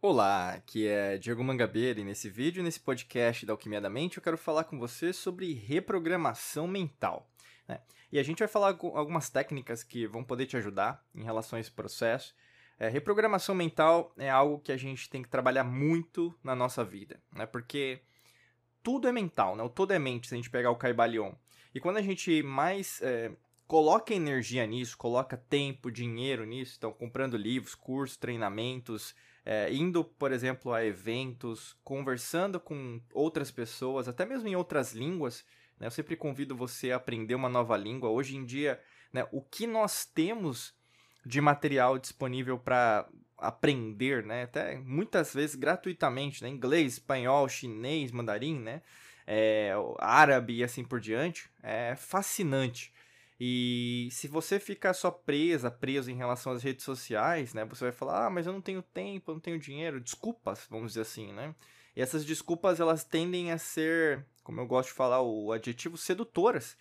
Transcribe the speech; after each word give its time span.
Olá, 0.00 0.52
aqui 0.52 0.86
é 0.86 1.18
Diego 1.18 1.42
Mangabeira 1.42 2.00
e 2.00 2.04
nesse 2.04 2.30
vídeo, 2.30 2.62
nesse 2.62 2.78
podcast 2.78 3.44
da 3.44 3.52
Alquimia 3.52 3.80
da 3.80 3.90
Mente, 3.90 4.18
eu 4.18 4.22
quero 4.22 4.38
falar 4.38 4.62
com 4.62 4.78
você 4.78 5.12
sobre 5.12 5.52
reprogramação 5.52 6.68
mental. 6.68 7.28
Né? 7.66 7.80
E 8.12 8.18
a 8.18 8.22
gente 8.22 8.38
vai 8.38 8.46
falar 8.46 8.68
algumas 8.68 9.28
técnicas 9.28 9.82
que 9.82 10.06
vão 10.06 10.22
poder 10.22 10.46
te 10.46 10.56
ajudar 10.56 11.04
em 11.12 11.24
relação 11.24 11.56
a 11.56 11.60
esse 11.60 11.72
processo. 11.72 12.34
É, 12.78 12.88
reprogramação 12.88 13.54
mental 13.54 14.14
é 14.16 14.30
algo 14.30 14.60
que 14.60 14.70
a 14.70 14.76
gente 14.76 15.10
tem 15.10 15.22
que 15.22 15.28
trabalhar 15.28 15.64
muito 15.64 16.32
na 16.40 16.54
nossa 16.54 16.84
vida, 16.84 17.20
né? 17.32 17.44
porque 17.44 18.00
tudo 18.86 19.08
é 19.08 19.12
mental, 19.12 19.56
né? 19.56 19.64
o 19.64 19.68
todo 19.68 19.90
é 19.90 19.98
mente, 19.98 20.28
se 20.28 20.34
a 20.34 20.36
gente 20.36 20.48
pegar 20.48 20.70
o 20.70 20.76
Caibalion. 20.76 21.32
E 21.74 21.80
quando 21.80 21.96
a 21.96 22.02
gente 22.02 22.40
mais 22.44 23.02
é, 23.02 23.32
coloca 23.66 24.14
energia 24.14 24.64
nisso, 24.64 24.96
coloca 24.96 25.36
tempo, 25.36 25.90
dinheiro 25.90 26.44
nisso, 26.44 26.76
então 26.78 26.92
comprando 26.92 27.36
livros, 27.36 27.74
cursos, 27.74 28.16
treinamentos, 28.16 29.12
é, 29.44 29.74
indo, 29.74 30.04
por 30.04 30.30
exemplo, 30.30 30.72
a 30.72 30.84
eventos, 30.84 31.76
conversando 31.82 32.60
com 32.60 33.00
outras 33.12 33.50
pessoas, 33.50 34.06
até 34.06 34.24
mesmo 34.24 34.46
em 34.46 34.54
outras 34.54 34.92
línguas. 34.92 35.44
Né? 35.80 35.88
Eu 35.88 35.90
sempre 35.90 36.14
convido 36.14 36.54
você 36.54 36.92
a 36.92 36.96
aprender 36.96 37.34
uma 37.34 37.48
nova 37.48 37.76
língua. 37.76 38.08
Hoje 38.08 38.36
em 38.36 38.44
dia, 38.44 38.80
né, 39.12 39.26
o 39.32 39.42
que 39.42 39.66
nós 39.66 40.04
temos 40.04 40.72
de 41.24 41.40
material 41.40 41.98
disponível 41.98 42.56
para 42.56 43.08
aprender, 43.38 44.24
né? 44.24 44.44
até 44.44 44.76
muitas 44.78 45.34
vezes 45.34 45.54
gratuitamente, 45.56 46.42
né? 46.42 46.48
inglês, 46.48 46.94
espanhol, 46.94 47.48
chinês, 47.48 48.10
mandarim, 48.10 48.58
né? 48.58 48.82
É, 49.28 49.72
árabe 49.98 50.58
e 50.58 50.64
assim 50.64 50.84
por 50.84 51.00
diante, 51.00 51.50
é 51.62 51.96
fascinante. 51.96 52.92
E 53.38 54.08
se 54.10 54.28
você 54.28 54.58
ficar 54.58 54.94
só 54.94 55.10
presa, 55.10 55.70
preso 55.70 56.10
em 56.10 56.16
relação 56.16 56.52
às 56.52 56.62
redes 56.62 56.84
sociais, 56.84 57.52
né? 57.52 57.64
Você 57.66 57.84
vai 57.84 57.92
falar, 57.92 58.26
ah, 58.26 58.30
mas 58.30 58.46
eu 58.46 58.52
não 58.52 58.62
tenho 58.62 58.80
tempo, 58.80 59.30
eu 59.30 59.34
não 59.34 59.40
tenho 59.40 59.58
dinheiro. 59.58 60.00
Desculpas, 60.00 60.66
vamos 60.70 60.92
dizer 60.92 61.02
assim, 61.02 61.32
né? 61.32 61.54
E 61.94 62.00
essas 62.00 62.24
desculpas, 62.24 62.80
elas 62.80 63.04
tendem 63.04 63.52
a 63.52 63.58
ser, 63.58 64.24
como 64.42 64.60
eu 64.60 64.66
gosto 64.66 64.88
de 64.88 64.94
falar, 64.94 65.20
o 65.20 65.52
adjetivo 65.52 65.98
sedutoras. 65.98 66.76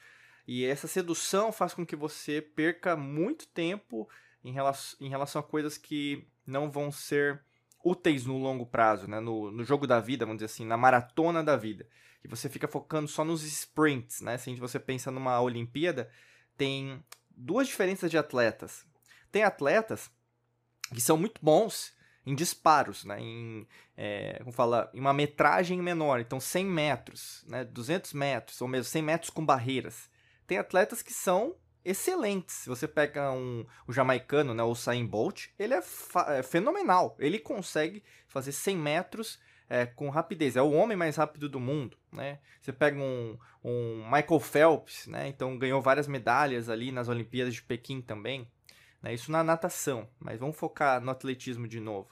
E 0.47 0.65
essa 0.65 0.87
sedução 0.87 1.51
faz 1.51 1.73
com 1.73 1.85
que 1.85 1.95
você 1.95 2.41
perca 2.41 2.95
muito 2.95 3.47
tempo 3.47 4.07
em 4.43 4.51
relação, 4.51 4.97
em 5.01 5.09
relação 5.09 5.39
a 5.39 5.43
coisas 5.43 5.77
que 5.77 6.25
não 6.45 6.69
vão 6.69 6.91
ser 6.91 7.41
úteis 7.83 8.25
no 8.25 8.37
longo 8.37 8.65
prazo, 8.65 9.07
né? 9.07 9.19
No, 9.19 9.51
no 9.51 9.63
jogo 9.63 9.85
da 9.85 9.99
vida, 9.99 10.25
vamos 10.25 10.39
dizer 10.39 10.51
assim, 10.53 10.65
na 10.65 10.77
maratona 10.77 11.43
da 11.43 11.55
vida. 11.55 11.87
E 12.23 12.27
você 12.27 12.49
fica 12.49 12.67
focando 12.67 13.07
só 13.07 13.23
nos 13.23 13.43
sprints, 13.43 14.21
né? 14.21 14.37
Se 14.37 14.55
você 14.55 14.79
pensa 14.79 15.11
numa 15.11 15.39
Olimpíada, 15.39 16.09
tem 16.57 17.03
duas 17.29 17.67
diferenças 17.67 18.09
de 18.09 18.17
atletas. 18.17 18.85
Tem 19.31 19.43
atletas 19.43 20.09
que 20.91 21.01
são 21.01 21.17
muito 21.17 21.39
bons 21.43 21.93
em 22.25 22.33
disparos, 22.33 23.05
né? 23.05 23.19
em, 23.19 23.67
é, 23.95 24.39
como 24.39 24.51
fala, 24.51 24.89
em 24.93 24.99
uma 24.99 25.13
metragem 25.13 25.79
menor, 25.79 26.19
então 26.19 26.39
100 26.39 26.65
metros, 26.65 27.45
né? 27.47 27.63
200 27.63 28.13
metros, 28.13 28.59
ou 28.61 28.67
mesmo 28.67 28.85
100 28.85 29.01
metros 29.03 29.29
com 29.29 29.45
barreiras. 29.45 30.09
Tem 30.47 30.57
atletas 30.57 31.03
que 31.03 31.13
são 31.13 31.55
excelentes. 31.85 32.55
Se 32.55 32.69
você 32.69 32.87
pega 32.87 33.31
um, 33.31 33.65
o 33.87 33.93
jamaicano, 33.93 34.53
né, 34.53 34.63
o 34.63 34.71
Usain 34.71 35.05
Bolt, 35.05 35.47
ele 35.57 35.75
é, 35.75 35.81
é, 36.29 36.43
fenomenal. 36.43 37.15
Ele 37.19 37.37
consegue 37.39 38.03
fazer 38.27 38.51
100 38.51 38.75
metros 38.75 39.39
é, 39.69 39.85
com 39.85 40.09
rapidez. 40.09 40.55
É 40.55 40.61
o 40.61 40.71
homem 40.71 40.97
mais 40.97 41.15
rápido 41.15 41.47
do 41.47 41.59
mundo, 41.59 41.97
né? 42.11 42.39
Você 42.61 42.73
pega 42.73 42.99
um, 42.99 43.37
um 43.63 44.03
Michael 44.03 44.39
Phelps, 44.39 45.07
né? 45.07 45.27
Então 45.27 45.57
ganhou 45.57 45.81
várias 45.81 46.07
medalhas 46.07 46.69
ali 46.69 46.91
nas 46.91 47.07
Olimpíadas 47.07 47.53
de 47.53 47.61
Pequim 47.61 48.01
também. 48.01 48.49
Né? 49.01 49.13
Isso 49.13 49.31
na 49.31 49.43
natação, 49.43 50.09
mas 50.19 50.39
vamos 50.39 50.57
focar 50.57 50.99
no 50.99 51.11
atletismo 51.11 51.67
de 51.67 51.79
novo. 51.79 52.09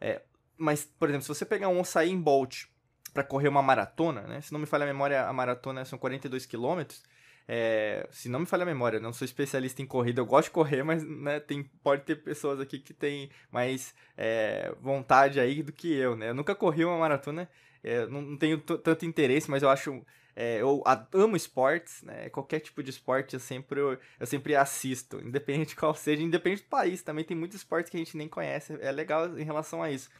É, 0.00 0.22
mas, 0.56 0.84
por 0.84 1.08
exemplo, 1.08 1.24
se 1.24 1.28
você 1.28 1.44
pegar 1.44 1.68
um 1.68 1.80
Usain 1.80 2.20
Bolt 2.20 2.66
para 3.12 3.24
correr 3.24 3.48
uma 3.48 3.62
maratona, 3.62 4.22
né? 4.22 4.40
Se 4.40 4.52
não 4.52 4.60
me 4.60 4.66
falha 4.66 4.84
a 4.84 4.86
memória, 4.86 5.26
a 5.26 5.32
maratona 5.32 5.84
são 5.84 5.98
42 5.98 6.46
quilômetros. 6.46 7.02
É, 7.50 8.06
se 8.10 8.28
não 8.28 8.40
me 8.40 8.46
falha 8.46 8.62
a 8.62 8.66
memória, 8.66 9.00
não 9.00 9.10
sou 9.10 9.24
especialista 9.24 9.80
em 9.80 9.86
corrida, 9.86 10.20
eu 10.20 10.26
gosto 10.26 10.48
de 10.48 10.50
correr, 10.52 10.82
mas 10.82 11.02
né, 11.02 11.40
tem, 11.40 11.62
pode 11.82 12.02
ter 12.02 12.16
pessoas 12.16 12.60
aqui 12.60 12.78
que 12.78 12.92
têm 12.92 13.30
mais 13.50 13.94
é, 14.18 14.74
vontade 14.82 15.40
aí 15.40 15.62
do 15.62 15.72
que 15.72 15.90
eu, 15.90 16.14
né? 16.14 16.28
Eu 16.28 16.34
nunca 16.34 16.54
corri 16.54 16.84
uma 16.84 16.98
maratona, 16.98 17.48
é, 17.82 18.06
não, 18.06 18.20
não, 18.20 18.36
tenho 18.36 18.58
tanto 18.58 19.06
interesse, 19.06 19.50
mas 19.50 19.62
eu 19.62 19.70
acho. 19.70 20.04
É, 20.36 20.60
eu 20.60 20.84
amo 21.14 21.36
esportes, 21.36 22.02
né? 22.02 22.28
Qualquer 22.28 22.60
tipo 22.60 22.82
de 22.82 22.90
esporte 22.90 23.34
eu 23.34 23.40
sempre, 23.40 23.80
eu, 23.80 23.98
eu 24.20 24.26
sempre 24.26 24.54
assisto, 24.54 25.18
independente 25.18 25.70
de 25.70 25.76
qual 25.80 25.94
seja, 25.94 26.22
independente 26.22 26.62
do 26.62 26.68
país. 26.68 27.02
Também 27.02 27.24
tem 27.24 27.36
muitos 27.36 27.56
esportes 27.56 27.90
que 27.90 27.96
a 27.96 28.00
gente 28.00 28.16
nem 28.16 28.28
conhece, 28.28 28.76
é 28.80 28.92
legal 28.92 29.38
em 29.38 29.42
relação 29.42 29.82
a 29.82 29.90
isso. 29.90 30.10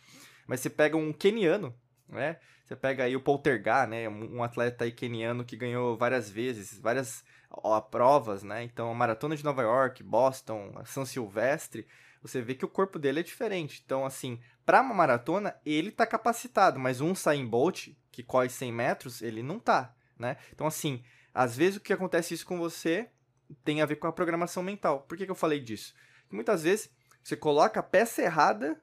Mas 0.47 0.61
você 0.61 0.71
pega 0.71 0.97
um 0.97 1.13
keniano, 1.13 1.75
né? 2.09 2.39
Você 2.65 2.77
pega 2.77 3.05
aí 3.05 3.17
o 3.17 3.21
Poltergar, 3.21 3.89
né? 3.89 4.09
Um 4.09 4.43
atleta 4.43 4.85
aí 4.85 4.93
keniano 4.93 5.45
que 5.45 5.57
ganhou 5.57 5.97
várias 5.97 6.31
vezes, 6.31 6.79
várias 6.79 7.25
ó, 7.51 7.81
provas, 7.81 8.43
né? 8.43 8.63
Então, 8.63 8.91
a 8.91 8.95
Maratona 8.95 9.37
de 9.37 9.45
Nova 9.45 9.63
York, 9.63 10.03
Boston, 10.03 10.75
São 10.85 11.07
Silvestre, 11.07 11.87
você 12.21 12.43
vê 12.43 12.55
que 12.55 12.65
o 12.65 12.69
corpo 12.69 12.99
dele 12.99 13.21
é 13.21 13.23
diferente. 13.23 13.83
Então, 13.85 14.05
assim, 14.05 14.41
para 14.67 14.83
uma 14.83 14.95
maratona, 14.95 15.57
ele 15.65 15.91
tá 15.91 16.07
capacitado, 16.07 16.79
mas 16.79 17.01
um 17.01 17.15
Sain 17.15 17.47
Bolt, 17.47 17.89
que 18.11 18.23
corre 18.23 18.49
100 18.49 18.73
metros, 18.73 19.23
ele 19.23 19.43
não 19.43 19.59
tá, 19.59 19.95
né? 20.19 20.37
Então, 20.53 20.67
assim, 20.67 21.03
às 21.33 21.57
vezes 21.57 21.77
o 21.77 21.81
que 21.81 21.93
acontece 21.93 22.35
isso 22.35 22.47
com 22.47 22.59
você 22.59 23.09
tem 23.65 23.81
a 23.81 23.87
ver 23.87 23.97
com 23.97 24.07
a 24.07 24.13
programação 24.13 24.63
mental. 24.63 25.03
Por 25.03 25.17
que, 25.17 25.25
que 25.25 25.31
eu 25.31 25.37
falei 25.37 25.61
disso? 25.61 25.95
Muitas 26.31 26.65
vezes 26.65 26.91
você 27.23 27.35
coloca 27.37 27.81
a 27.81 27.83
peça 27.83 28.21
errada 28.21 28.79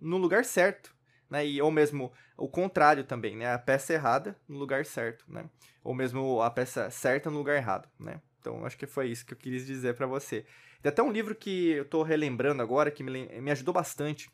no 0.00 0.16
lugar 0.16 0.44
certo 0.44 0.98
né? 1.30 1.46
E, 1.46 1.62
ou 1.62 1.70
mesmo 1.70 2.12
o 2.36 2.48
contrário 2.48 3.04
também, 3.04 3.36
né? 3.36 3.54
A 3.54 3.58
peça 3.58 3.94
errada 3.94 4.36
no 4.48 4.58
lugar 4.58 4.84
certo, 4.84 5.24
né? 5.28 5.48
Ou 5.84 5.94
mesmo 5.94 6.42
a 6.42 6.50
peça 6.50 6.90
certa 6.90 7.30
no 7.30 7.38
lugar 7.38 7.56
errado, 7.56 7.88
né? 7.98 8.20
Então, 8.40 8.64
acho 8.64 8.76
que 8.76 8.86
foi 8.86 9.08
isso 9.08 9.24
que 9.24 9.34
eu 9.34 9.38
quis 9.38 9.66
dizer 9.66 9.94
para 9.94 10.06
você. 10.06 10.44
Tem 10.82 10.90
até 10.90 11.02
um 11.02 11.12
livro 11.12 11.34
que 11.34 11.72
eu 11.72 11.84
tô 11.84 12.02
relembrando 12.02 12.62
agora, 12.62 12.90
que 12.90 13.02
me, 13.02 13.26
me 13.40 13.50
ajudou 13.50 13.72
bastante. 13.72 14.30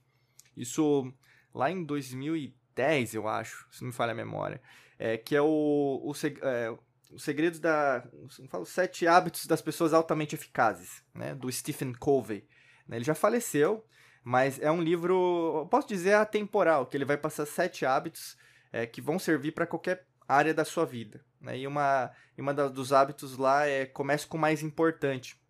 Isso 0.56 1.12
lá 1.52 1.70
em 1.70 1.84
2010, 1.84 3.14
eu 3.14 3.28
acho, 3.28 3.66
se 3.70 3.82
não 3.82 3.88
me 3.88 3.92
falha 3.92 4.12
a 4.12 4.14
memória. 4.14 4.60
É, 4.98 5.18
que 5.18 5.36
é 5.36 5.42
o, 5.42 5.46
o, 5.46 6.12
é, 6.42 6.74
os 7.12 7.22
segredos 7.22 7.58
da... 7.58 8.06
Não 8.38 8.48
falo, 8.48 8.64
sete 8.64 9.06
hábitos 9.06 9.46
das 9.46 9.60
pessoas 9.60 9.92
altamente 9.92 10.34
eficazes, 10.34 11.02
né? 11.12 11.34
Do 11.34 11.50
Stephen 11.50 11.92
Covey. 11.92 12.46
Né? 12.86 12.96
Ele 12.98 13.04
já 13.04 13.14
faleceu, 13.14 13.84
mas 14.28 14.58
é 14.60 14.72
um 14.72 14.82
livro, 14.82 15.68
posso 15.70 15.86
dizer, 15.86 16.14
atemporal, 16.14 16.84
que 16.84 16.96
ele 16.96 17.04
vai 17.04 17.16
passar 17.16 17.46
sete 17.46 17.86
hábitos 17.86 18.36
é, 18.72 18.84
que 18.84 19.00
vão 19.00 19.20
servir 19.20 19.52
para 19.52 19.68
qualquer 19.68 20.04
área 20.26 20.52
da 20.52 20.64
sua 20.64 20.84
vida. 20.84 21.24
Né? 21.40 21.60
E 21.60 21.64
uma, 21.64 22.10
uma 22.36 22.52
dos 22.52 22.92
hábitos 22.92 23.38
lá 23.38 23.68
é 23.68 23.86
comece 23.86 24.26
com 24.26 24.36
o 24.36 24.40
mais 24.40 24.64
importante. 24.64 25.40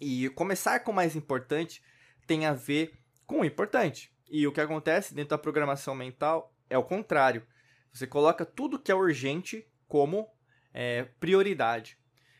E 0.00 0.30
começar 0.30 0.80
com 0.80 0.92
o 0.92 0.94
mais 0.94 1.14
importante 1.14 1.82
tem 2.26 2.46
a 2.46 2.54
ver 2.54 2.98
com 3.26 3.40
o 3.40 3.44
importante. 3.44 4.10
E 4.30 4.46
o 4.46 4.52
que 4.52 4.62
acontece 4.62 5.12
dentro 5.12 5.36
da 5.36 5.38
programação 5.38 5.94
mental 5.94 6.54
é 6.70 6.78
o 6.78 6.82
contrário. 6.82 7.46
Você 7.92 8.06
coloca 8.06 8.46
tudo 8.46 8.78
que 8.78 8.90
é 8.90 8.94
urgente 8.94 9.70
como 9.86 10.26
é, 10.72 11.04
prioridade. 11.20 11.98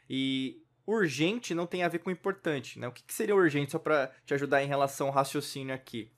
E 0.09 0.65
urgente 0.91 1.55
não 1.55 1.67
tem 1.67 1.83
a 1.83 1.89
ver 1.89 1.99
com 1.99 2.11
importante, 2.11 2.79
né? 2.79 2.89
O 2.89 2.93
que, 2.93 3.03
que 3.03 3.15
seria 3.15 3.35
urgente, 3.35 3.73
só 3.73 3.79
para 3.79 4.11
te 4.25 4.35
ajudar 4.35 4.63
em 4.63 4.67
relação 4.67 5.09
ao 5.09 5.13
raciocínio 5.13 5.75
aqui? 5.75 6.11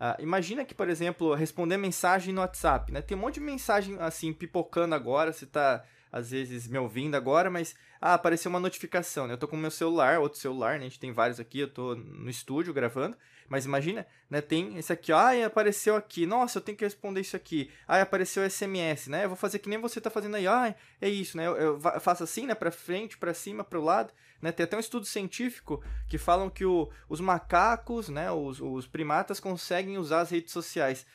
Uh, 0.00 0.22
imagina 0.22 0.64
que, 0.64 0.74
por 0.74 0.88
exemplo, 0.88 1.34
responder 1.34 1.76
mensagem 1.76 2.32
no 2.32 2.40
WhatsApp, 2.40 2.92
né? 2.92 3.02
Tem 3.02 3.16
um 3.16 3.20
monte 3.20 3.34
de 3.34 3.40
mensagem 3.40 3.96
assim 3.98 4.32
pipocando 4.32 4.94
agora, 4.94 5.32
você 5.32 5.44
está 5.44 5.84
às 6.12 6.30
vezes 6.30 6.66
me 6.66 6.78
ouvindo 6.78 7.14
agora, 7.14 7.50
mas 7.50 7.74
ah, 8.00 8.14
apareceu 8.14 8.48
uma 8.48 8.60
notificação, 8.60 9.26
né? 9.26 9.34
Eu 9.34 9.38
tô 9.38 9.48
com 9.48 9.56
meu 9.56 9.70
celular, 9.70 10.18
outro 10.20 10.38
celular, 10.38 10.78
né? 10.78 10.86
A 10.86 10.88
gente 10.88 11.00
tem 11.00 11.12
vários 11.12 11.40
aqui, 11.40 11.60
eu 11.60 11.68
tô 11.68 11.94
no 11.94 12.30
estúdio 12.30 12.72
gravando, 12.72 13.16
mas 13.48 13.64
imagina, 13.64 14.06
né? 14.30 14.40
Tem 14.40 14.76
esse 14.76 14.92
aqui, 14.92 15.12
ah, 15.12 15.46
apareceu 15.46 15.96
aqui, 15.96 16.26
nossa, 16.26 16.58
eu 16.58 16.62
tenho 16.62 16.76
que 16.78 16.84
responder 16.84 17.20
isso 17.20 17.36
aqui. 17.36 17.70
Ah, 17.86 18.00
apareceu 18.00 18.48
SMS, 18.48 19.08
né? 19.08 19.24
Eu 19.24 19.28
vou 19.28 19.36
fazer 19.36 19.58
que 19.58 19.68
nem 19.68 19.80
você 19.80 20.00
tá 20.00 20.10
fazendo 20.10 20.36
aí, 20.36 20.46
ah, 20.46 20.74
é 21.00 21.08
isso, 21.08 21.36
né? 21.36 21.46
Eu, 21.46 21.56
eu 21.56 21.80
faço 22.00 22.22
assim, 22.22 22.46
né? 22.46 22.54
Para 22.54 22.70
frente, 22.70 23.18
para 23.18 23.34
cima, 23.34 23.64
para 23.64 23.78
o 23.78 23.84
lado, 23.84 24.12
né? 24.40 24.52
Tem 24.52 24.64
até 24.64 24.76
um 24.76 24.80
estudo 24.80 25.06
científico 25.06 25.82
que 26.08 26.18
falam 26.18 26.50
que 26.50 26.64
o, 26.64 26.90
os 27.08 27.20
macacos, 27.20 28.08
né? 28.08 28.30
Os, 28.30 28.60
os 28.60 28.86
primatas 28.86 29.40
conseguem 29.40 29.98
usar 29.98 30.20
as 30.20 30.30
redes 30.30 30.52
sociais 30.52 31.06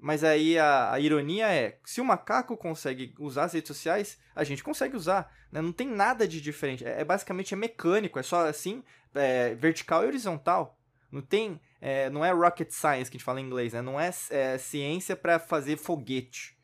mas 0.00 0.24
aí 0.24 0.58
a, 0.58 0.92
a, 0.92 1.00
ironia 1.00 1.46
é, 1.48 1.78
se 1.84 2.00
o 2.00 2.04
macaco 2.04 2.56
consegue 2.56 3.14
usar 3.18 3.44
as 3.44 3.52
redes 3.52 3.68
sociais, 3.68 4.18
a 4.34 4.42
gente 4.44 4.64
consegue 4.64 4.96
usar. 4.96 5.32
Né? 5.52 5.60
Não 5.60 5.72
tem 5.72 5.86
nada 5.86 6.26
de 6.26 6.40
diferente. 6.40 6.84
É, 6.84 7.00
é 7.00 7.04
basicamente 7.04 7.52
é 7.52 7.56
mecânico, 7.56 8.18
é 8.18 8.22
só 8.22 8.46
assim, 8.46 8.82
é, 9.14 9.54
vertical 9.54 10.02
e 10.02 10.06
horizontal. 10.06 10.78
Não 11.12 11.20
tem, 11.20 11.60
é, 11.80 12.08
não 12.08 12.24
é 12.24 12.30
rocket 12.30 12.70
science 12.70 13.10
que 13.10 13.16
a 13.16 13.18
gente 13.18 13.24
fala 13.24 13.40
em 13.40 13.44
inglês, 13.44 13.72
né? 13.72 13.82
Não 13.82 14.00
é, 14.00 14.10
é 14.30 14.58
ciência 14.58 15.14
para 15.16 15.38
fazer 15.38 15.76
foguete. 15.76 16.56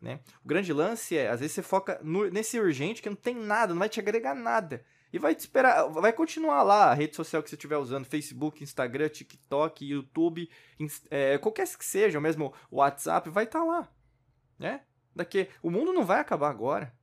Né? 0.00 0.18
O 0.44 0.48
grande 0.48 0.72
lance 0.72 1.16
é, 1.16 1.28
às 1.28 1.40
vezes 1.40 1.54
você 1.54 1.62
foca 1.62 2.00
no, 2.02 2.28
nesse 2.28 2.58
urgente 2.58 3.00
que 3.00 3.08
não 3.08 3.16
tem 3.16 3.36
nada, 3.36 3.72
não 3.72 3.78
vai 3.78 3.88
te 3.88 4.00
agregar 4.00 4.34
nada. 4.34 4.84
E 5.12 5.18
vai 5.18 5.34
te 5.34 5.40
esperar, 5.40 5.88
vai 5.88 6.12
continuar 6.12 6.62
lá 6.62 6.90
a 6.90 6.94
rede 6.94 7.14
social 7.14 7.42
que 7.42 7.50
você 7.50 7.54
estiver 7.54 7.76
usando, 7.76 8.06
Facebook, 8.06 8.62
Instagram, 8.62 9.10
TikTok, 9.10 9.84
YouTube, 9.84 10.48
é, 11.10 11.36
qualquer 11.36 11.68
que 11.76 11.84
seja, 11.84 12.20
mesmo 12.20 12.54
WhatsApp, 12.70 13.28
vai 13.28 13.44
estar 13.44 13.58
tá 13.58 13.64
lá. 13.64 13.92
Né? 14.58 14.82
Daqui, 15.14 15.48
o 15.62 15.70
mundo 15.70 15.92
não 15.92 16.04
vai 16.04 16.20
acabar 16.20 16.48
agora. 16.48 16.94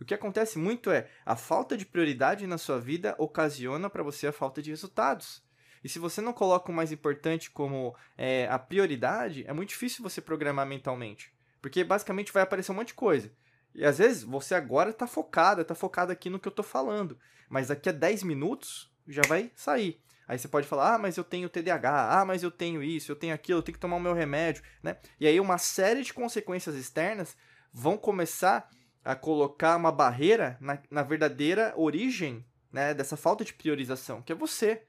O 0.00 0.04
que 0.04 0.14
acontece 0.14 0.58
muito 0.58 0.90
é 0.90 1.08
a 1.24 1.34
falta 1.34 1.76
de 1.76 1.84
prioridade 1.84 2.46
na 2.46 2.58
sua 2.58 2.78
vida 2.78 3.14
ocasiona 3.18 3.90
para 3.90 4.02
você 4.02 4.26
a 4.26 4.32
falta 4.32 4.62
de 4.62 4.70
resultados. 4.70 5.42
E 5.82 5.88
se 5.88 5.98
você 5.98 6.20
não 6.20 6.32
coloca 6.32 6.70
o 6.70 6.74
mais 6.74 6.92
importante 6.92 7.50
como 7.50 7.96
é, 8.16 8.46
a 8.48 8.58
prioridade, 8.58 9.44
é 9.46 9.52
muito 9.52 9.70
difícil 9.70 10.02
você 10.02 10.20
programar 10.20 10.66
mentalmente. 10.66 11.32
Porque 11.62 11.82
basicamente 11.82 12.32
vai 12.32 12.42
aparecer 12.42 12.72
um 12.72 12.74
monte 12.74 12.88
de 12.88 12.94
coisa. 12.94 13.32
E 13.76 13.84
às 13.84 13.98
vezes 13.98 14.22
você 14.22 14.54
agora 14.54 14.90
está 14.90 15.06
focada, 15.06 15.60
está 15.60 15.74
focado 15.74 16.10
aqui 16.10 16.30
no 16.30 16.40
que 16.40 16.48
eu 16.48 16.50
estou 16.50 16.64
falando. 16.64 17.18
Mas 17.48 17.68
daqui 17.68 17.90
a 17.90 17.92
10 17.92 18.22
minutos 18.22 18.90
já 19.06 19.22
vai 19.28 19.52
sair. 19.54 20.00
Aí 20.26 20.38
você 20.38 20.48
pode 20.48 20.66
falar, 20.66 20.94
ah, 20.94 20.98
mas 20.98 21.16
eu 21.16 21.22
tenho 21.22 21.48
TDAH, 21.48 22.20
ah, 22.20 22.24
mas 22.24 22.42
eu 22.42 22.50
tenho 22.50 22.82
isso, 22.82 23.12
eu 23.12 23.16
tenho 23.16 23.34
aquilo, 23.34 23.58
eu 23.58 23.62
tenho 23.62 23.74
que 23.74 23.80
tomar 23.80 23.96
o 23.96 24.00
meu 24.00 24.14
remédio, 24.14 24.62
né? 24.82 24.96
E 25.20 25.26
aí 25.26 25.38
uma 25.38 25.58
série 25.58 26.02
de 26.02 26.12
consequências 26.12 26.74
externas 26.74 27.36
vão 27.72 27.96
começar 27.96 28.68
a 29.04 29.14
colocar 29.14 29.76
uma 29.76 29.92
barreira 29.92 30.56
na, 30.60 30.78
na 30.90 31.02
verdadeira 31.02 31.72
origem 31.76 32.44
né, 32.72 32.92
dessa 32.92 33.16
falta 33.16 33.44
de 33.44 33.52
priorização, 33.54 34.20
que 34.20 34.32
é 34.32 34.34
você. 34.34 34.82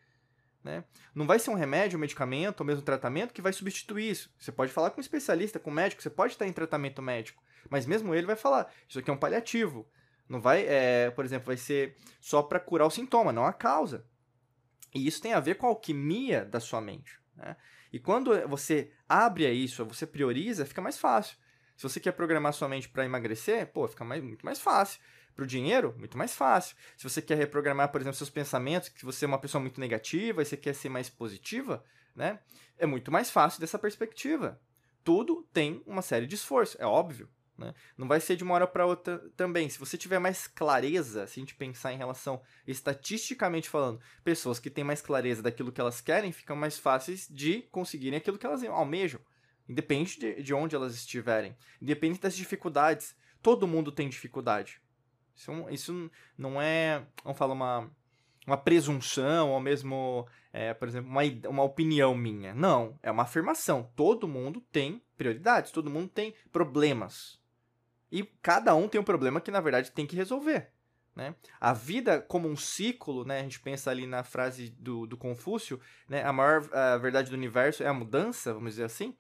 Né? 0.64 0.84
Não 1.14 1.28
vai 1.28 1.38
ser 1.38 1.52
um 1.52 1.56
remédio, 1.56 1.98
um 1.98 2.02
medicamento, 2.02 2.62
ou 2.62 2.66
mesmo 2.66 2.82
um 2.82 2.86
tratamento 2.86 3.34
que 3.34 3.42
vai 3.42 3.54
substituir 3.54 4.10
isso. 4.10 4.34
Você 4.40 4.52
pode 4.52 4.72
falar 4.72 4.90
com 4.90 5.00
um 5.00 5.02
especialista, 5.02 5.60
com 5.60 5.70
um 5.70 5.74
médico, 5.74 6.02
você 6.02 6.10
pode 6.10 6.34
estar 6.34 6.48
em 6.48 6.54
tratamento 6.54 7.02
médico. 7.02 7.44
Mas 7.70 7.86
mesmo 7.86 8.14
ele 8.14 8.28
vai 8.28 8.36
falar, 8.36 8.72
isso 8.88 9.00
aqui 9.00 9.10
é 9.10 9.14
um 9.14 9.18
paliativo. 9.18 9.88
Não 10.28 10.42
vai, 10.42 10.66
é, 10.68 11.10
por 11.12 11.24
exemplo, 11.24 11.48
vai 11.48 11.58
ser 11.58 11.96
só 12.20 12.42
para 12.42 12.60
curar 12.60 12.86
o 12.86 12.92
sintoma, 12.92 13.32
não 13.32 13.46
a 13.46 13.54
causa. 13.54 14.06
E 14.94 15.08
isso 15.08 15.22
tem 15.22 15.34
a 15.34 15.40
ver 15.40 15.56
com 15.56 15.68
a 15.68 15.70
alquimia 15.70 16.44
da 16.44 16.60
sua 16.60 16.82
mente. 16.82 17.20
Né? 17.36 17.56
E 17.92 18.00
quando 18.00 18.32
você 18.48 18.92
abre 19.08 19.46
a 19.46 19.52
isso, 19.52 19.86
você 19.86 20.06
prioriza, 20.06 20.66
fica 20.66 20.82
mais 20.82 20.98
fácil. 20.98 21.38
Se 21.76 21.84
você 21.84 22.00
quer 22.00 22.12
programar 22.12 22.54
sua 22.54 22.68
mente 22.68 22.90
para 22.90 23.06
emagrecer, 23.06 23.68
pô, 23.68 23.88
fica 23.88 24.04
mais, 24.04 24.24
muito 24.24 24.44
mais 24.46 24.60
fácil. 24.60 25.00
Para 25.36 25.44
o 25.44 25.48
dinheiro, 25.48 25.94
muito 25.98 26.18
mais 26.18 26.34
fácil. 26.34 26.76
Se 26.98 27.04
você 27.08 27.22
quer 27.22 27.38
reprogramar, 27.38 27.92
por 27.92 28.02
exemplo, 28.02 28.18
seus 28.18 28.32
pensamentos, 28.32 28.90
que 28.90 29.06
você 29.06 29.26
é 29.26 29.28
uma 29.28 29.40
pessoa 29.40 29.62
muito 29.62 29.80
negativa 29.80 30.42
e 30.42 30.46
você 30.46 30.58
quer 30.58 30.74
ser 30.74 30.90
mais 30.90 31.10
positiva, 31.10 31.84
né? 32.16 32.40
É 32.76 32.88
muito 32.88 33.12
mais 33.12 33.30
fácil 33.30 33.62
dessa 33.62 33.78
perspectiva. 33.78 34.60
Tudo 35.04 35.48
tem 35.54 35.84
uma 35.86 36.02
série 36.02 36.26
de 36.26 36.34
esforço, 36.34 36.76
é 36.82 36.86
óbvio. 36.86 37.30
Né? 37.58 37.74
Não 37.98 38.08
vai 38.08 38.20
ser 38.20 38.36
de 38.36 38.44
uma 38.44 38.54
hora 38.54 38.68
para 38.68 38.86
outra 38.86 39.18
também. 39.36 39.68
Se 39.68 39.80
você 39.80 39.98
tiver 39.98 40.20
mais 40.20 40.46
clareza, 40.46 41.26
se 41.26 41.40
a 41.40 41.42
gente 41.42 41.56
pensar 41.56 41.92
em 41.92 41.98
relação 41.98 42.42
estatisticamente 42.68 43.68
falando, 43.68 44.00
pessoas 44.24 44.60
que 44.60 44.70
têm 44.70 44.84
mais 44.84 45.02
clareza 45.02 45.42
daquilo 45.42 45.72
que 45.72 45.82
elas 45.82 46.00
querem 46.00 46.32
ficam 46.32 46.56
mais 46.56 46.78
fáceis 46.78 47.28
de 47.30 47.64
conseguirem 47.72 48.18
aquilo 48.18 48.38
que 48.38 48.46
elas 48.46 48.64
almejam. 48.64 49.20
Independente 49.68 50.20
de, 50.20 50.42
de 50.42 50.54
onde 50.54 50.76
elas 50.76 50.94
estiverem. 50.96 51.58
Independente 51.82 52.22
das 52.22 52.36
dificuldades. 52.36 53.16
Todo 53.42 53.68
mundo 53.68 53.92
tem 53.92 54.08
dificuldade. 54.08 54.80
Isso, 55.36 55.52
é 55.52 55.74
isso 55.74 56.12
não 56.38 56.62
é, 56.62 57.06
vamos 57.24 57.38
falar, 57.38 57.54
uma, 57.54 57.92
uma 58.46 58.58
presunção 58.58 59.52
ou 59.52 59.60
mesmo, 59.60 60.28
é, 60.54 60.74
por 60.74 60.88
exemplo, 60.88 61.10
uma, 61.10 61.22
uma 61.50 61.64
opinião 61.64 62.16
minha. 62.16 62.54
Não, 62.54 62.98
é 63.04 63.12
uma 63.12 63.24
afirmação. 63.24 63.92
Todo 63.96 64.28
mundo 64.28 64.62
tem 64.72 65.04
prioridades, 65.18 65.72
todo 65.72 65.90
mundo 65.90 66.08
tem 66.08 66.34
problemas. 66.52 67.40
E 68.12 68.24
cada 68.42 68.74
um 68.76 68.88
tem 68.88 69.00
um 69.00 69.04
problema 69.04 69.42
que, 69.42 69.52
na 69.52 69.60
verdade, 69.60 69.92
tem 69.92 70.06
que 70.06 70.16
resolver. 70.16 70.72
Né? 71.16 71.34
A 71.60 71.74
vida 71.74 72.22
como 72.22 72.48
um 72.48 72.56
ciclo, 72.56 73.26
né? 73.26 73.40
a 73.40 73.44
gente 73.44 73.60
pensa 73.60 73.90
ali 73.90 74.06
na 74.06 74.24
frase 74.24 74.70
do, 74.70 75.08
do 75.08 75.18
Confúcio, 75.18 75.80
né? 76.08 76.24
a 76.24 76.32
maior 76.32 76.70
a 76.72 76.96
verdade 76.98 77.32
do 77.32 77.36
universo 77.36 77.82
é 77.82 77.88
a 77.88 77.94
mudança, 77.94 78.54
vamos 78.54 78.74
dizer 78.74 78.84
assim. 78.84 79.16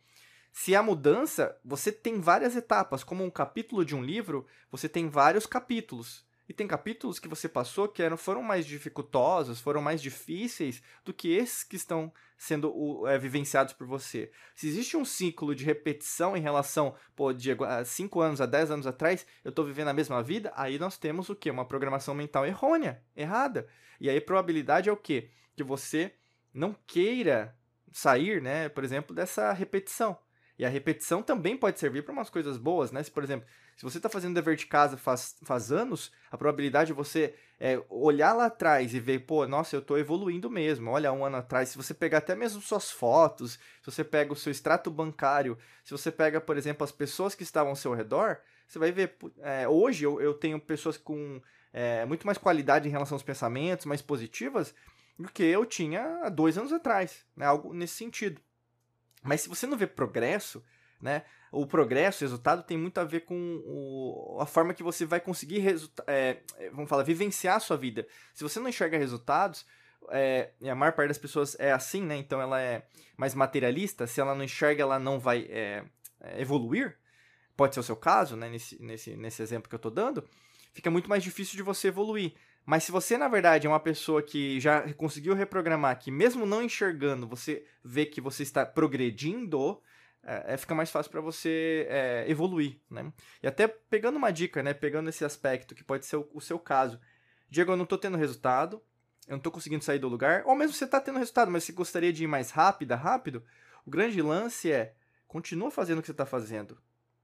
Se 0.51 0.75
a 0.75 0.84
mudança, 0.84 1.60
você 1.63 1.92
tem 1.92 2.19
várias 2.22 2.56
etapas, 2.56 3.04
como 3.04 3.24
um 3.24 3.30
capítulo 3.30 3.84
de 3.84 3.95
um 3.95 4.04
livro, 4.04 4.45
você 4.72 4.88
tem 4.88 5.10
vários 5.10 5.45
capítulos. 5.45 6.26
E 6.47 6.53
tem 6.53 6.65
capítulos 6.65 7.19
que 7.19 7.27
você 7.27 7.49
passou 7.49 7.89
que 7.89 8.01
eram, 8.01 8.15
foram 8.15 8.41
mais 8.41 8.65
dificultosos, 8.65 9.59
foram 9.59 9.81
mais 9.81 10.01
difíceis 10.01 10.81
do 11.03 11.13
que 11.13 11.29
esses 11.33 11.63
que 11.63 11.75
estão 11.75 12.11
sendo 12.38 13.05
é, 13.07 13.17
vivenciados 13.17 13.73
por 13.73 13.85
você. 13.85 14.31
Se 14.55 14.67
existe 14.67 14.95
um 14.95 15.03
ciclo 15.03 15.53
de 15.53 15.65
repetição 15.65 16.38
em 16.38 16.41
relação, 16.41 16.95
pô, 17.15 17.33
Diego, 17.33 17.65
há 17.65 17.83
5 17.83 18.21
anos, 18.21 18.39
há 18.39 18.45
10 18.45 18.71
anos 18.71 18.88
atrás, 18.88 19.25
eu 19.44 19.49
estou 19.49 19.65
vivendo 19.65 19.89
a 19.89 19.94
mesma 19.94 20.23
vida, 20.23 20.53
aí 20.55 20.79
nós 20.79 20.97
temos 20.97 21.29
o 21.29 21.35
quê? 21.35 21.51
Uma 21.51 21.67
programação 21.67 22.15
mental 22.15 22.45
errônea, 22.45 23.03
errada. 23.15 23.67
E 23.99 24.09
aí 24.09 24.17
a 24.17 24.21
probabilidade 24.21 24.87
é 24.87 24.92
o 24.92 24.97
quê? 24.97 25.31
Que 25.56 25.63
você 25.63 26.13
não 26.54 26.73
queira 26.85 27.57
sair, 27.92 28.42
né, 28.42 28.69
por 28.69 28.83
exemplo, 28.83 29.16
dessa 29.16 29.51
repetição. 29.51 30.18
E 30.57 30.66
a 30.66 30.69
repetição 30.69 31.21
também 31.21 31.56
pode 31.56 31.80
servir 31.80 32.04
para 32.04 32.11
umas 32.11 32.30
coisas 32.30 32.57
boas, 32.57 32.92
né? 32.92 33.04
Se, 33.04 33.11
por 33.11 33.23
exemplo, 33.23 33.47
se 33.76 33.83
você 33.83 33.97
está 33.97 34.09
fazendo 34.09 34.33
dever 34.33 34.56
de 34.56 34.66
casa 34.66 34.97
faz, 34.97 35.35
faz 35.44 35.71
anos, 35.71 36.11
a 36.31 36.37
probabilidade 36.37 36.87
de 36.87 36.94
você 36.94 37.35
é, 37.59 37.80
olhar 37.90 38.33
lá 38.33 38.47
atrás 38.47 38.92
e 38.94 38.99
ver, 38.99 39.19
pô, 39.19 39.45
nossa, 39.47 39.76
eu 39.76 39.81
estou 39.81 39.99
evoluindo 39.99 40.49
mesmo. 40.49 40.90
Olha, 40.90 41.14
um 41.14 41.23
ano 41.23 41.37
atrás, 41.37 41.69
se 41.69 41.78
você 41.78 41.94
pegar 41.94 42.18
até 42.18 42.35
mesmo 42.35 42.59
suas 42.59 42.90
fotos, 42.90 43.54
se 43.54 43.85
você 43.85 44.04
pega 44.04 44.33
o 44.33 44.35
seu 44.35 44.52
extrato 44.52 44.90
bancário, 44.90 45.57
se 45.83 45.92
você 45.92 46.11
pega, 46.11 46.42
por 46.42 46.57
exemplo, 46.57 46.83
as 46.83 46.92
pessoas 46.92 47.35
que 47.35 47.44
estavam 47.44 47.69
ao 47.69 47.76
seu 47.76 47.94
redor, 47.94 48.40
você 48.68 48.80
vai 48.80 48.92
ver, 48.92 49.16
é, 49.42 49.68
hoje 49.68 50.04
eu, 50.04 50.19
eu 50.19 50.33
tenho 50.33 50.59
pessoas 50.59 50.97
com 50.97 51.40
é, 51.71 52.04
muito 52.06 52.26
mais 52.26 52.40
qualidade 52.40 52.87
em 52.87 52.92
relação 52.92 53.16
aos 53.16 53.23
pensamentos, 53.23 53.85
mais 53.85 54.02
positivas, 54.02 54.73
do 55.19 55.31
que 55.31 55.44
eu 55.44 55.66
tinha 55.66 56.21
há 56.23 56.30
dois 56.30 56.57
anos 56.57 56.73
atrás, 56.73 57.23
né? 57.35 57.45
Algo 57.45 57.73
nesse 57.73 57.94
sentido. 57.94 58.42
Mas 59.28 59.42
se 59.42 59.50
você 59.50 59.68
não 59.68 59.78
vê 59.78 59.86
progresso, 59.86 60.64
né? 61.02 61.24
O 61.52 61.66
progresso, 61.66 62.24
o 62.24 62.28
resultado 62.28 62.64
tem 62.64 62.78
muito 62.78 62.98
a 63.00 63.04
ver 63.04 63.22
com 63.22 63.62
o, 63.66 64.38
a 64.42 64.46
forma 64.46 64.74
que 64.74 64.84
você 64.84 65.06
vai 65.06 65.19
conseguir 65.19 65.64
é, 66.07 66.38
vamos 66.72 66.90
falar, 66.90 67.04
vivenciar 67.04 67.57
a 67.57 67.60
sua 67.60 67.78
vida. 67.78 68.07
Se 68.34 68.44
você 68.44 68.60
não 68.60 68.68
enxerga 68.68 68.98
resultados, 68.98 69.66
é, 70.10 70.52
e 70.62 70.69
a 70.69 70.76
maior 70.76 70.94
parte 70.94 71.10
das 71.10 71.18
pessoas 71.18 71.56
é 71.60 71.72
assim, 71.72 72.02
né? 72.02 72.16
Então 72.18 72.42
ela 72.42 72.62
é 72.62 72.86
mais 73.18 73.34
materialista. 73.34 74.07
Se 74.07 74.19
ela 74.22 74.34
não 74.34 74.44
enxerga, 74.44 74.84
ela 74.84 75.00
não 75.00 75.19
vai 75.19 75.48
é, 75.50 75.84
é 76.22 76.42
evoluir. 76.42 76.98
Pode 77.56 77.74
ser 77.74 77.80
o 77.80 77.84
seu 77.84 77.96
caso, 77.96 78.36
né? 78.36 78.50
Nesse, 78.50 78.81
nesse, 78.81 79.16
nesse 79.16 79.42
exemplo 79.42 79.69
que 79.69 79.76
eu 79.76 79.78
estou 79.78 79.92
dando. 79.92 80.28
Fica 80.74 80.92
muito 80.92 81.10
mais 81.10 81.24
difícil 81.24 81.56
de 81.56 81.64
você 81.64 81.88
evoluir. 81.88 82.34
Mas 82.68 82.83
se 82.83 82.92
você, 82.92 83.18
na 83.18 83.30
verdade, 83.30 83.66
é 83.66 83.69
uma 83.69 83.80
pessoa 83.80 84.21
que 84.21 84.59
já 84.59 84.94
conseguiu 84.95 85.33
reprogramar, 85.33 85.97
que 85.97 86.12
mesmo 86.12 86.45
não 86.45 86.62
enxergando, 86.62 87.26
você 87.26 87.66
vê 87.81 88.06
que 88.06 88.19
você 88.19 88.44
está 88.44 88.66
progredindo, 88.66 89.81
é, 90.21 90.54
é 90.54 90.57
fica 90.57 90.76
mais 90.76 90.92
fácil 90.92 91.09
para 91.09 91.21
você 91.21 91.88
é, 91.90 92.26
evoluir, 92.28 92.78
né? 92.92 93.14
E 93.42 93.47
até 93.47 93.69
pegando 93.69 94.18
uma 94.18 94.31
dica, 94.31 94.62
né? 94.62 94.74
Pegando 94.74 95.07
esse 95.07 95.24
aspecto, 95.24 95.74
que 95.74 95.81
pode 95.81 96.06
ser 96.06 96.18
o, 96.18 96.30
o 96.33 96.42
seu 96.42 96.59
caso. 96.59 97.00
Diego, 97.50 97.71
eu 97.71 97.78
não 97.78 97.86
estou 97.86 97.97
tendo 97.97 98.18
resultado, 98.18 98.83
eu 99.28 99.31
não 99.31 99.38
estou 99.38 99.52
conseguindo 99.52 99.86
sair 99.86 100.00
do 100.00 100.09
lugar, 100.09 100.44
ou 100.45 100.54
mesmo 100.54 100.74
você 100.74 100.83
está 100.83 101.00
tendo 101.00 101.19
resultado, 101.19 101.50
mas 101.50 101.64
você 101.64 101.71
gostaria 101.71 102.12
de 102.12 102.26
ir 102.26 102.28
mais 102.28 102.52
rápida, 102.52 102.97
rápido, 102.97 103.45
o 103.86 103.90
grande 103.90 104.21
lance 104.21 104.69
é, 104.69 104.94
continua 105.26 105.71
fazendo 105.71 106.00
o 106.00 106.02
que 106.02 106.07
você 106.07 106.12
está 106.12 106.26
fazendo, 106.26 106.78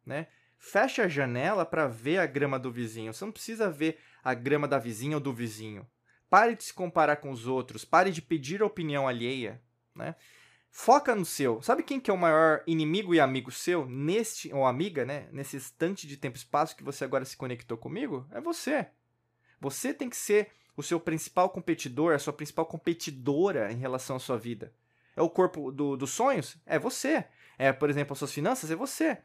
né? 0.05 0.27
Fecha 0.63 1.03
a 1.03 1.07
janela 1.09 1.65
para 1.65 1.87
ver 1.87 2.19
a 2.19 2.25
grama 2.25 2.57
do 2.57 2.71
vizinho. 2.71 3.13
Você 3.13 3.25
não 3.25 3.33
precisa 3.33 3.69
ver 3.69 3.99
a 4.23 4.33
grama 4.33 4.65
da 4.65 4.79
vizinha 4.79 5.17
ou 5.17 5.19
do 5.19 5.33
vizinho. 5.33 5.85
Pare 6.29 6.55
de 6.55 6.63
se 6.63 6.73
comparar 6.73 7.17
com 7.17 7.31
os 7.31 7.45
outros, 7.45 7.83
pare 7.83 8.11
de 8.11 8.21
pedir 8.21 8.63
opinião 8.63 9.05
alheia, 9.05 9.61
né? 9.93 10.15
Foca 10.71 11.13
no 11.13 11.25
seu. 11.25 11.61
Sabe 11.61 11.83
quem 11.83 11.99
que 11.99 12.09
é 12.09 12.13
o 12.13 12.17
maior 12.17 12.63
inimigo 12.65 13.13
e 13.13 13.19
amigo 13.19 13.51
seu 13.51 13.85
neste 13.85 14.53
ou 14.53 14.65
amiga, 14.65 15.05
né? 15.05 15.27
Nesse 15.33 15.57
instante 15.57 16.07
de 16.07 16.15
tempo 16.15 16.37
e 16.37 16.39
espaço 16.39 16.77
que 16.77 16.83
você 16.83 17.03
agora 17.03 17.25
se 17.25 17.35
conectou 17.35 17.77
comigo? 17.77 18.25
É 18.31 18.39
você. 18.39 18.87
Você 19.59 19.93
tem 19.93 20.09
que 20.09 20.17
ser 20.17 20.49
o 20.77 20.81
seu 20.81 20.97
principal 20.97 21.49
competidor, 21.49 22.15
a 22.15 22.19
sua 22.19 22.33
principal 22.33 22.65
competidora 22.65 23.69
em 23.69 23.77
relação 23.77 24.15
à 24.15 24.19
sua 24.19 24.37
vida. 24.37 24.73
É 25.13 25.21
o 25.21 25.29
corpo 25.29 25.71
do, 25.73 25.97
dos 25.97 26.11
sonhos? 26.11 26.55
É 26.65 26.79
você. 26.79 27.25
É, 27.57 27.73
por 27.73 27.89
exemplo, 27.89 28.13
as 28.13 28.19
suas 28.19 28.33
finanças? 28.33 28.71
É 28.71 28.75
você. 28.75 29.21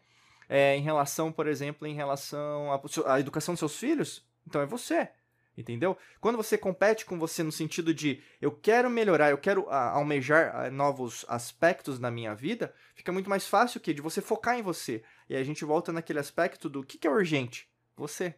É, 0.49 0.77
em 0.77 0.81
relação, 0.81 1.31
por 1.31 1.47
exemplo, 1.47 1.87
em 1.87 1.95
relação 1.95 2.73
à, 3.07 3.21
educação 3.21 3.55
dos 3.55 3.59
seus 3.59 3.77
filhos? 3.77 4.27
Então 4.47 4.61
é 4.63 4.67
você. 4.67 5.09
Entendeu? 5.57 5.99
Quando 6.21 6.37
você 6.37 6.57
compete 6.57 7.05
com 7.05 7.19
você 7.19 7.43
no 7.43 7.51
sentido 7.51 7.93
de 7.93 8.23
eu 8.41 8.53
quero 8.53 8.89
melhorar, 8.89 9.31
eu 9.31 9.39
quero 9.39 9.69
a, 9.69 9.91
almejar 9.91 10.55
a, 10.55 10.71
novos 10.71 11.25
aspectos 11.29 11.99
na 11.99 12.13
minha 12.13 12.33
vida, 12.33 12.73
fica 12.95 13.11
muito 13.11 13.29
mais 13.29 13.47
fácil 13.47 13.81
que 13.81 13.93
de 13.93 14.01
você 14.01 14.21
focar 14.21 14.57
em 14.57 14.63
você. 14.63 15.03
E 15.29 15.35
aí 15.35 15.43
a 15.43 15.45
gente 15.45 15.65
volta 15.65 15.93
naquele 15.93 16.21
aspecto 16.21 16.69
do 16.69 16.85
que, 16.85 16.97
que 16.97 17.09
é 17.09 17.11
urgente? 17.11 17.69
Você. 17.97 18.37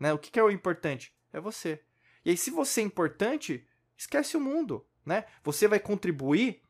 Né? 0.00 0.12
O 0.12 0.18
que, 0.18 0.30
que 0.30 0.40
é 0.40 0.42
o 0.42 0.50
importante? 0.50 1.14
É 1.32 1.38
você. 1.38 1.80
E 2.24 2.30
aí, 2.30 2.36
se 2.36 2.50
você 2.50 2.80
é 2.80 2.84
importante, 2.84 3.66
esquece 3.96 4.36
o 4.36 4.40
mundo. 4.40 4.86
Né? 5.04 5.24
Você 5.42 5.68
vai 5.68 5.78
contribuir 5.78 6.62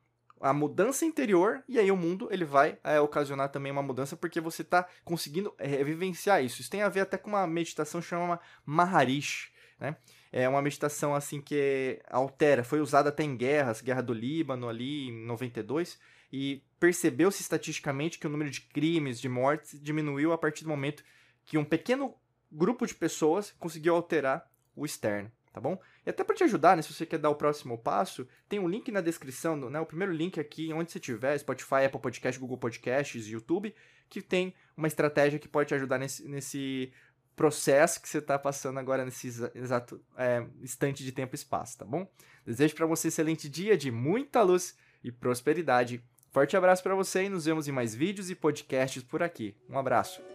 a 0.49 0.53
mudança 0.53 1.05
interior 1.05 1.63
e 1.69 1.79
aí 1.79 1.91
o 1.91 1.97
mundo 1.97 2.29
ele 2.31 2.45
vai 2.45 2.79
é, 2.85 3.01
ocasionar 3.01 3.49
também 3.51 3.73
uma 3.73 3.83
mudança 3.83 4.17
porque 4.17 4.41
você 4.41 4.63
está 4.63 4.87
conseguindo 5.05 5.55
é, 5.59 5.83
vivenciar 5.83 6.45
isso. 6.45 6.61
Isso 6.61 6.71
tem 6.71 6.83
a 6.83 6.89
ver 6.89 7.01
até 7.01 7.17
com 7.17 7.31
uma 7.31 7.47
meditação 7.47 8.03
chamada 8.03 8.41
Maharishi 8.65 9.55
né? 9.79 9.97
É 10.33 10.49
uma 10.49 10.63
meditação 10.63 11.15
assim 11.15 11.41
que 11.41 12.01
altera, 12.09 12.65
foi 12.65 12.81
usada 12.81 13.09
até 13.09 13.23
em 13.23 13.37
guerras, 13.37 13.81
guerra 13.81 14.03
do 14.03 14.13
Líbano 14.13 14.69
ali 14.69 15.09
em 15.09 15.27
92, 15.27 15.99
e 16.33 16.63
percebeu-se 16.81 17.41
estatisticamente 17.41 18.19
que 18.19 18.27
o 18.27 18.31
número 18.31 18.51
de 18.51 18.61
crimes, 18.61 19.21
de 19.21 19.29
mortes 19.29 19.81
diminuiu 19.81 20.33
a 20.33 20.39
partir 20.39 20.65
do 20.65 20.71
momento 20.71 21.05
que 21.45 21.57
um 21.57 21.65
pequeno 21.65 22.15
grupo 22.51 22.87
de 22.87 22.95
pessoas 22.95 23.55
conseguiu 23.59 23.95
alterar 23.95 24.51
o 24.75 24.85
externo, 24.85 25.31
tá 25.55 25.61
bom? 25.61 25.81
E 26.05 26.11
até 26.11 26.25
para 26.25 26.35
te 26.35 26.43
ajudar, 26.43 26.77
né, 26.77 26.83
se 26.83 26.93
você 26.93 27.07
quer 27.07 27.19
dar 27.19 27.31
o 27.31 27.37
próximo 27.37 27.79
passo, 27.79 28.27
tem 28.49 28.59
um 28.59 28.69
link 28.69 28.91
na 28.91 29.01
descrição, 29.01 29.57
né, 29.57 29.81
o 29.81 29.87
primeiro 29.87 30.13
link 30.13 30.39
aqui, 30.41 30.73
onde 30.73 30.91
você 30.91 30.99
tiver, 30.99 31.39
Spotify, 31.39 31.87
Apple 31.87 32.01
Podcast, 32.01 32.41
Google 32.41 32.59
Podcasts, 32.59 33.29
YouTube, 33.29 33.73
que 34.11 34.21
tem 34.21 34.53
uma 34.77 34.89
estratégia 34.89 35.39
que 35.39 35.47
pode 35.47 35.69
te 35.69 35.75
ajudar 35.77 35.97
nesse, 35.97 36.27
nesse 36.27 36.93
processo 37.37 38.03
que 38.03 38.09
você 38.09 38.19
está 38.19 38.37
passando 38.37 38.79
agora 38.79 39.05
nesse 39.05 39.29
exato 39.55 40.01
é, 40.19 40.45
instante 40.61 41.05
de 41.05 41.13
tempo 41.13 41.35
e 41.35 41.39
espaço, 41.39 41.79
tá 41.79 41.85
bom? 41.85 42.11
Desejo 42.45 42.75
para 42.75 42.87
você 42.87 43.07
um 43.07 43.11
excelente 43.11 43.49
dia 43.49 43.77
de 43.77 43.93
muita 43.93 44.43
luz 44.43 44.77
e 45.05 45.13
prosperidade. 45.13 46.03
Forte 46.33 46.57
abraço 46.57 46.83
para 46.83 46.97
você 46.97 47.25
e 47.25 47.29
nos 47.29 47.45
vemos 47.45 47.69
em 47.69 47.73
mais 47.73 47.95
vídeos 47.95 48.29
e 48.29 48.35
podcasts 48.35 49.05
por 49.05 49.23
aqui. 49.23 49.57
Um 49.69 49.79
abraço. 49.79 50.34